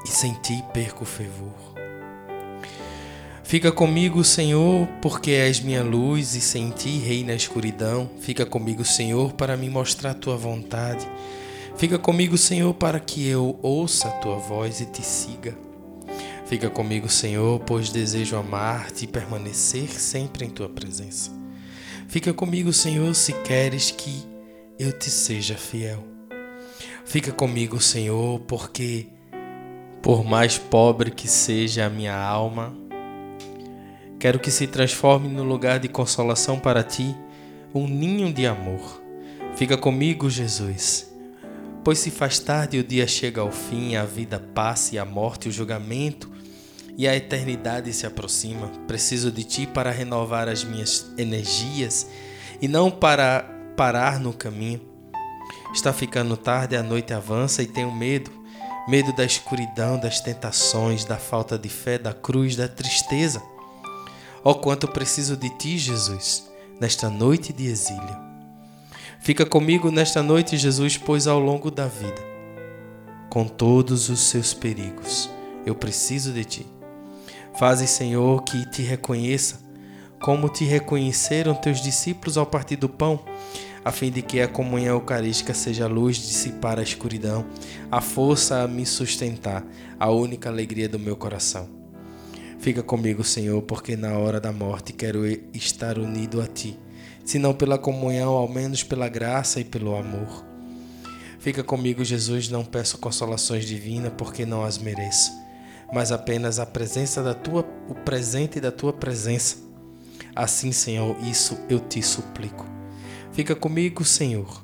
e 0.05 0.09
sem 0.09 0.35
ti 0.35 0.65
perco 0.75 1.05
o 1.05 1.07
fervor. 1.07 1.55
Fica 3.45 3.71
comigo, 3.71 4.25
Senhor, 4.25 4.89
porque 5.01 5.31
és 5.31 5.61
minha 5.61 5.85
luz 5.85 6.35
e 6.35 6.41
sem 6.41 6.71
ti 6.71 6.99
reina 6.99 7.35
a 7.35 7.37
escuridão. 7.37 8.11
Fica 8.19 8.45
comigo, 8.45 8.85
Senhor, 8.85 9.33
para 9.33 9.57
me 9.57 9.71
mostrar 9.71 10.15
tua 10.15 10.37
vontade. 10.37 11.07
Fica 11.77 11.99
comigo, 11.99 12.39
Senhor, 12.39 12.73
para 12.75 13.01
que 13.01 13.27
eu 13.27 13.59
ouça 13.61 14.09
a 14.09 14.13
tua 14.13 14.37
voz 14.37 14.81
e 14.81 14.87
te 14.87 15.03
siga. 15.03 15.57
Fica 16.47 16.71
comigo, 16.71 17.09
Senhor, 17.09 17.61
pois 17.61 17.91
desejo 17.91 18.37
amar-te 18.37 19.05
e 19.05 19.09
permanecer 19.09 19.89
sempre 19.89 20.45
em 20.45 20.51
tua 20.51 20.69
presença. 20.69 21.31
Fica 22.09 22.33
comigo, 22.33 22.73
Senhor, 22.73 23.15
se 23.15 23.33
queres 23.33 23.91
que 23.91 24.23
eu 24.79 24.93
te 24.93 25.11
seja 25.11 25.57
fiel. 25.57 26.05
Fica 27.05 27.33
comigo, 27.33 27.81
Senhor, 27.81 28.39
porque, 28.41 29.07
por 30.03 30.25
mais 30.25 30.59
pobre 30.59 31.11
que 31.11 31.27
seja 31.27 31.87
a 31.87 31.91
minha 31.91 32.15
alma, 32.15 32.77
quero 34.21 34.39
que 34.39 34.51
se 34.51 34.67
transforme 34.67 35.29
no 35.29 35.43
lugar 35.43 35.81
de 35.81 35.89
consolação 35.89 36.61
para 36.61 36.85
ti, 36.85 37.17
um 37.75 37.89
ninho 37.89 38.33
de 38.33 38.47
amor. 38.47 39.03
Fica 39.57 39.77
comigo, 39.77 40.31
Jesus 40.31 41.12
Pois 41.85 41.99
se 41.99 42.11
faz 42.11 42.39
tarde 42.39 42.77
e 42.77 42.81
o 42.81 42.85
dia 42.85 43.07
chega 43.09 43.41
ao 43.41 43.51
fim, 43.51 43.97
a 43.97 44.05
vida 44.05 44.39
passa 44.39 44.95
e 44.95 44.99
a 44.99 45.05
morte, 45.05 45.49
o 45.49 45.53
julgamento 45.53 46.31
e 46.97 47.09
a 47.09 47.17
eternidade 47.17 47.93
se 47.93 48.07
aproxima. 48.07 48.69
Preciso 48.87 49.33
de 49.33 49.43
ti 49.43 49.67
para 49.67 49.91
renovar 49.91 50.49
as 50.49 50.63
minhas 50.63 51.13
energias 51.19 52.07
e 52.61 52.69
não 52.69 52.91
para 52.91 53.45
parar 53.77 54.21
no 54.21 54.33
caminho. 54.33 54.81
Está 55.75 55.93
ficando 55.93 56.37
tarde, 56.37 56.77
a 56.77 56.83
noite 56.83 57.13
avança 57.13 57.63
e 57.63 57.67
tenho 57.67 57.93
medo. 57.93 58.31
Medo 58.89 59.13
da 59.13 59.25
escuridão, 59.25 59.99
das 59.99 60.21
tentações, 60.21 61.05
da 61.05 61.17
falta 61.17 61.57
de 61.59 61.69
fé, 61.69 61.99
da 61.99 62.13
cruz, 62.13 62.57
da 62.57 62.69
tristeza. 62.69 63.43
Oh, 64.43 64.57
quanto 64.57 64.89
preciso 64.89 65.37
de 65.37 65.49
ti, 65.51 65.79
Jesus, 65.79 66.51
nesta 66.81 67.09
noite 67.09 67.53
de 67.53 67.67
exílio. 67.67 68.32
Fica 69.23 69.47
comigo 69.47 69.89
nesta 69.93 70.21
noite, 70.21 70.57
Jesus, 70.57 70.97
pois 70.97 71.29
ao 71.29 71.39
longo 71.39 71.71
da 71.71 71.87
vida, 71.87 72.21
com 73.31 73.47
todos 73.47 74.09
os 74.09 74.19
seus 74.19 74.53
perigos, 74.53 75.31
eu 75.65 75.77
preciso 75.77 76.33
de 76.33 76.45
ti. 76.45 76.67
Faze, 77.57 77.87
Senhor, 77.87 78.43
que 78.43 78.69
te 78.69 78.83
reconheça, 78.83 79.61
como 80.21 80.49
te 80.49 80.65
reconheceram 80.65 81.55
teus 81.55 81.81
discípulos 81.81 82.37
ao 82.37 82.45
partir 82.45 82.75
do 82.75 82.89
pão, 82.89 83.21
a 83.85 83.93
fim 83.93 84.11
de 84.11 84.23
que 84.23 84.41
a 84.41 84.49
comunhão 84.49 84.97
eucarística 84.97 85.55
seja 85.55 85.85
a 85.85 85.89
luz 85.89 86.17
dissipar 86.17 86.81
a 86.81 86.83
escuridão, 86.83 87.47
a 87.93 88.01
força 88.01 88.65
a 88.65 88.67
me 88.67 88.85
sustentar, 88.85 89.65
a 90.01 90.11
única 90.11 90.49
alegria 90.49 90.89
do 90.89 90.99
meu 90.99 91.15
coração. 91.15 91.69
Fica 92.59 92.83
comigo, 92.83 93.23
Senhor, 93.23 93.63
porque 93.63 93.95
na 93.95 94.19
hora 94.19 94.41
da 94.41 94.51
morte 94.51 94.93
quero 94.93 95.25
estar 95.55 95.97
unido 95.97 96.43
a 96.43 96.47
ti 96.49 96.77
se 97.25 97.39
não 97.39 97.55
pela 97.55 97.79
comunhão, 97.79 98.33
ao 98.33 98.49
menos 98.49 98.83
pela 98.83 99.09
graça 99.09 99.61
e 99.61 99.65
pelo 99.65 99.97
amor. 99.97 100.45
Fica 101.39 101.65
comigo, 101.65 102.05
Jesus, 102.05 102.49
não 102.49 102.65
peço 102.65 102.99
consolações 102.99 103.65
divinas, 103.65 104.13
porque 104.17 104.47
não 104.47 104.65
as 104.65 104.79
mereço, 104.79 105.33
mas 105.93 106.13
apenas 106.13 106.59
a 106.59 106.67
presença 106.67 107.23
da 107.23 107.35
tua, 107.35 107.67
o 107.89 107.95
presente 107.95 108.61
da 108.61 108.71
tua 108.71 108.93
presença. 108.93 109.57
Assim, 110.37 110.71
Senhor, 110.71 111.17
isso 111.25 111.59
eu 111.69 111.81
te 111.81 112.01
suplico. 112.01 112.65
Fica 113.33 113.57
comigo, 113.57 114.05
Senhor, 114.05 114.63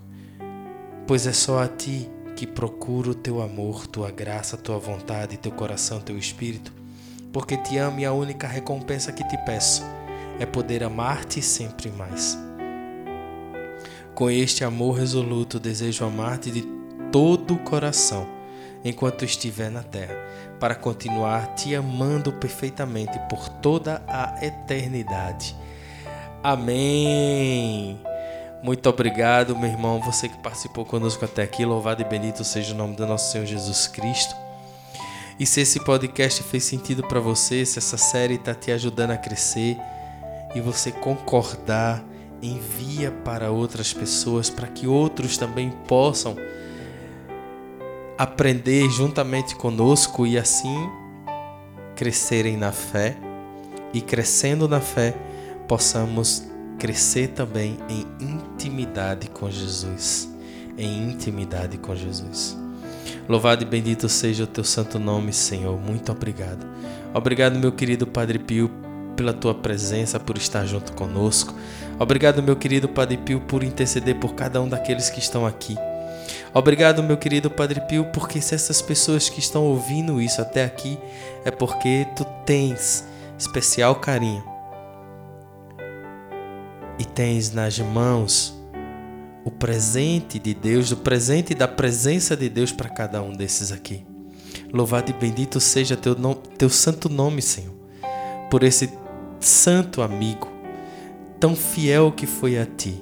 pois 1.06 1.26
é 1.26 1.32
só 1.32 1.62
a 1.62 1.68
ti 1.68 2.08
que 2.36 2.46
procuro 2.46 3.12
teu 3.12 3.42
amor, 3.42 3.88
tua 3.88 4.12
graça, 4.12 4.56
tua 4.56 4.78
vontade, 4.78 5.36
teu 5.36 5.50
coração, 5.50 6.00
teu 6.00 6.16
espírito, 6.16 6.72
porque 7.32 7.56
te 7.56 7.76
amo 7.76 7.98
e 7.98 8.04
a 8.04 8.12
única 8.12 8.46
recompensa 8.46 9.10
que 9.10 9.26
te 9.26 9.36
peço 9.38 9.82
é 10.38 10.46
poder 10.46 10.84
amar-te 10.84 11.42
sempre 11.42 11.90
mais. 11.90 12.47
Com 14.18 14.28
este 14.28 14.64
amor 14.64 14.98
resoluto, 14.98 15.60
desejo 15.60 16.04
amar-te 16.04 16.50
de 16.50 16.62
todo 17.12 17.54
o 17.54 17.58
coração 17.58 18.26
enquanto 18.84 19.24
estiver 19.24 19.70
na 19.70 19.84
terra, 19.84 20.16
para 20.58 20.74
continuar 20.74 21.54
te 21.54 21.72
amando 21.72 22.32
perfeitamente 22.32 23.16
por 23.30 23.48
toda 23.48 24.02
a 24.08 24.44
eternidade. 24.44 25.54
Amém. 26.42 28.00
Muito 28.60 28.88
obrigado, 28.88 29.56
meu 29.56 29.70
irmão, 29.70 30.00
você 30.00 30.28
que 30.28 30.38
participou 30.38 30.84
conosco 30.84 31.24
até 31.24 31.44
aqui. 31.44 31.64
Louvado 31.64 32.02
e 32.02 32.04
bendito 32.04 32.42
seja 32.42 32.74
o 32.74 32.76
nome 32.76 32.96
do 32.96 33.06
nosso 33.06 33.30
Senhor 33.30 33.46
Jesus 33.46 33.86
Cristo. 33.86 34.34
E 35.38 35.46
se 35.46 35.60
esse 35.60 35.78
podcast 35.84 36.42
fez 36.42 36.64
sentido 36.64 37.06
para 37.06 37.20
você, 37.20 37.64
se 37.64 37.78
essa 37.78 37.96
série 37.96 38.34
está 38.34 38.52
te 38.52 38.72
ajudando 38.72 39.12
a 39.12 39.16
crescer 39.16 39.76
e 40.56 40.60
você 40.60 40.90
concordar 40.90 42.02
envia 42.42 43.10
para 43.10 43.50
outras 43.50 43.92
pessoas 43.92 44.48
para 44.48 44.68
que 44.68 44.86
outros 44.86 45.36
também 45.36 45.70
possam 45.86 46.36
aprender 48.16 48.88
juntamente 48.90 49.54
conosco 49.54 50.26
e 50.26 50.38
assim 50.38 50.88
crescerem 51.94 52.56
na 52.56 52.72
fé 52.72 53.16
e 53.92 54.00
crescendo 54.00 54.68
na 54.68 54.80
fé 54.80 55.14
possamos 55.66 56.44
crescer 56.78 57.28
também 57.28 57.76
em 57.88 58.06
intimidade 58.20 59.28
com 59.28 59.50
Jesus, 59.50 60.28
em 60.76 61.10
intimidade 61.10 61.76
com 61.76 61.94
Jesus. 61.94 62.56
Louvado 63.28 63.62
e 63.62 63.66
bendito 63.66 64.08
seja 64.08 64.44
o 64.44 64.46
teu 64.46 64.64
santo 64.64 64.98
nome, 64.98 65.32
Senhor. 65.32 65.78
Muito 65.78 66.10
obrigado. 66.12 66.66
Obrigado, 67.12 67.58
meu 67.58 67.72
querido 67.72 68.06
Padre 68.06 68.38
Pio, 68.38 68.70
pela 69.16 69.32
tua 69.32 69.54
presença, 69.54 70.18
por 70.18 70.38
estar 70.38 70.64
junto 70.64 70.92
conosco. 70.92 71.54
Obrigado, 71.98 72.42
meu 72.42 72.54
querido 72.54 72.88
Padre 72.88 73.16
Pio, 73.16 73.40
por 73.40 73.64
interceder 73.64 74.16
por 74.20 74.34
cada 74.34 74.62
um 74.62 74.68
daqueles 74.68 75.10
que 75.10 75.18
estão 75.18 75.44
aqui. 75.44 75.76
Obrigado, 76.54 77.02
meu 77.02 77.16
querido 77.16 77.50
Padre 77.50 77.80
Pio, 77.80 78.06
porque 78.12 78.40
se 78.40 78.54
essas 78.54 78.80
pessoas 78.80 79.28
que 79.28 79.40
estão 79.40 79.64
ouvindo 79.64 80.20
isso 80.20 80.40
até 80.40 80.64
aqui 80.64 80.98
é 81.44 81.50
porque 81.50 82.06
tu 82.16 82.24
tens 82.46 83.04
especial 83.38 83.96
carinho 83.96 84.44
e 86.98 87.04
tens 87.04 87.52
nas 87.52 87.78
mãos 87.78 88.56
o 89.44 89.50
presente 89.50 90.38
de 90.38 90.54
Deus, 90.54 90.90
o 90.90 90.96
presente 90.96 91.54
da 91.54 91.68
presença 91.68 92.36
de 92.36 92.48
Deus 92.48 92.72
para 92.72 92.88
cada 92.88 93.22
um 93.22 93.32
desses 93.32 93.72
aqui. 93.72 94.04
Louvado 94.72 95.10
e 95.10 95.14
bendito 95.14 95.60
seja 95.60 95.96
teu, 95.96 96.14
nome, 96.14 96.40
teu 96.58 96.68
santo 96.68 97.08
nome, 97.08 97.40
Senhor, 97.40 97.74
por 98.50 98.62
esse 98.62 98.92
santo 99.40 100.02
amigo, 100.02 100.48
tão 101.40 101.54
fiel 101.54 102.12
que 102.12 102.26
foi 102.26 102.58
a 102.58 102.66
ti. 102.66 103.00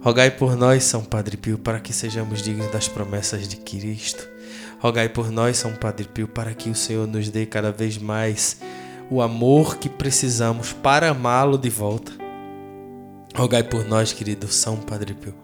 Rogai 0.00 0.30
por 0.30 0.56
nós, 0.56 0.84
São 0.84 1.02
Padre 1.02 1.36
Pio, 1.36 1.56
para 1.56 1.80
que 1.80 1.92
sejamos 1.92 2.42
dignos 2.42 2.70
das 2.70 2.88
promessas 2.88 3.48
de 3.48 3.56
Cristo. 3.56 4.28
Rogai 4.78 5.08
por 5.08 5.30
nós, 5.30 5.56
São 5.56 5.72
Padre 5.72 6.06
Pio, 6.06 6.28
para 6.28 6.52
que 6.54 6.68
o 6.68 6.74
Senhor 6.74 7.06
nos 7.06 7.30
dê 7.30 7.46
cada 7.46 7.72
vez 7.72 7.96
mais 7.96 8.60
o 9.10 9.22
amor 9.22 9.78
que 9.78 9.88
precisamos 9.88 10.72
para 10.72 11.10
amá-lo 11.10 11.56
de 11.56 11.70
volta. 11.70 12.12
Rogai 13.34 13.62
por 13.62 13.86
nós, 13.86 14.12
querido 14.12 14.46
São 14.48 14.76
Padre 14.76 15.14
Pio, 15.14 15.34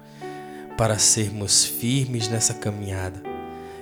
para 0.77 0.99
sermos 0.99 1.65
firmes 1.65 2.29
nessa 2.29 2.55
caminhada, 2.55 3.23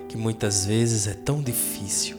que 0.08 0.16
muitas 0.16 0.64
vezes 0.64 1.08
é 1.08 1.14
tão 1.14 1.42
difícil. 1.42 2.18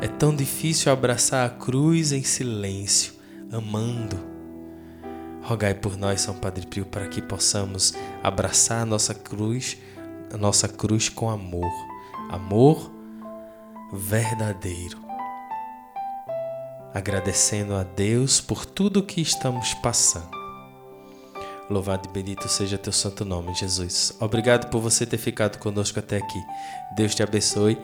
É 0.00 0.08
tão 0.08 0.36
difícil 0.36 0.92
abraçar 0.92 1.46
a 1.46 1.50
cruz 1.50 2.12
em 2.12 2.22
silêncio, 2.22 3.13
amando. 3.56 4.18
Rogai 5.42 5.74
por 5.74 5.96
nós, 5.96 6.22
São 6.22 6.34
Padre 6.34 6.66
Pio, 6.66 6.86
para 6.86 7.06
que 7.06 7.20
possamos 7.20 7.94
abraçar 8.22 8.82
a 8.82 8.86
nossa 8.86 9.14
cruz, 9.14 9.76
a 10.32 10.36
nossa 10.36 10.66
cruz 10.66 11.08
com 11.08 11.28
amor, 11.28 11.70
amor 12.30 12.90
verdadeiro. 13.92 14.98
Agradecendo 16.94 17.74
a 17.74 17.82
Deus 17.82 18.40
por 18.40 18.64
tudo 18.64 19.02
que 19.02 19.20
estamos 19.20 19.74
passando. 19.74 20.34
Louvado 21.68 22.08
e 22.08 22.12
bendito 22.12 22.46
seja 22.48 22.76
teu 22.76 22.92
santo 22.92 23.24
nome, 23.24 23.54
Jesus. 23.54 24.14
Obrigado 24.20 24.68
por 24.68 24.80
você 24.80 25.06
ter 25.06 25.16
ficado 25.16 25.58
conosco 25.58 25.98
até 25.98 26.18
aqui. 26.18 26.38
Deus 26.94 27.14
te 27.14 27.22
abençoe 27.22 27.78